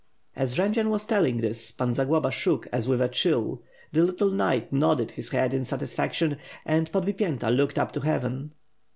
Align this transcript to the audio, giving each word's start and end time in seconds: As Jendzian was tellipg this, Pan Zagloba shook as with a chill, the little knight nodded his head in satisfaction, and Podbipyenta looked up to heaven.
As 0.35 0.55
Jendzian 0.55 0.89
was 0.89 1.05
tellipg 1.05 1.41
this, 1.41 1.71
Pan 1.71 1.93
Zagloba 1.93 2.31
shook 2.31 2.65
as 2.73 2.87
with 2.87 3.03
a 3.03 3.07
chill, 3.07 3.61
the 3.91 4.01
little 4.03 4.31
knight 4.31 4.73
nodded 4.73 5.11
his 5.11 5.29
head 5.29 5.53
in 5.53 5.63
satisfaction, 5.63 6.39
and 6.65 6.91
Podbipyenta 6.91 7.51
looked 7.55 7.77
up 7.77 7.91
to 7.91 7.99
heaven. 7.99 8.53